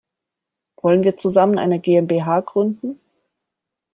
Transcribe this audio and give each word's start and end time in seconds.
Wollen 0.81 1.03
wir 1.03 1.15
zusammen 1.17 1.59
eine 1.59 1.79
GmbH 1.79 2.39
gründen? 2.41 2.99